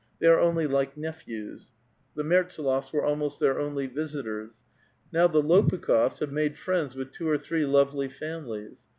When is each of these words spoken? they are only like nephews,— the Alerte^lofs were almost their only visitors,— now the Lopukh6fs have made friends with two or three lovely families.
they 0.17 0.25
are 0.25 0.39
only 0.39 0.65
like 0.65 0.97
nephews,— 0.97 1.69
the 2.15 2.23
Alerte^lofs 2.23 2.91
were 2.91 3.05
almost 3.05 3.39
their 3.39 3.59
only 3.59 3.85
visitors,— 3.85 4.61
now 5.13 5.27
the 5.27 5.43
Lopukh6fs 5.43 6.21
have 6.21 6.31
made 6.31 6.57
friends 6.57 6.95
with 6.95 7.11
two 7.11 7.29
or 7.29 7.37
three 7.37 7.67
lovely 7.67 8.09
families. 8.09 8.79